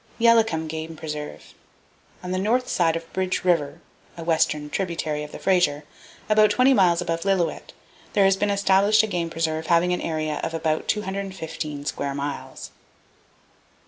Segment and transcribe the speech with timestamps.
[0.19, 3.81] Yalakom Game Preserve.—On the north side of Bridge River
[4.17, 5.83] (a western tributary of the Fraser),
[6.27, 7.71] about twenty miles above Lilloet,
[8.13, 12.71] there has been established a game preserve having an area of about 215 square miles.